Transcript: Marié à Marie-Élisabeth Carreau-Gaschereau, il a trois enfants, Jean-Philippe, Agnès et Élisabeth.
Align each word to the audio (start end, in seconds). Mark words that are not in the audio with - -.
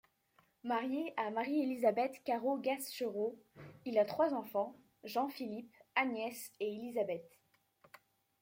Marié 0.63 1.13
à 1.15 1.29
Marie-Élisabeth 1.29 2.23
Carreau-Gaschereau, 2.23 3.37
il 3.85 3.99
a 3.99 4.05
trois 4.05 4.33
enfants, 4.33 4.75
Jean-Philippe, 5.03 5.75
Agnès 5.93 6.51
et 6.59 6.73
Élisabeth. 6.73 7.37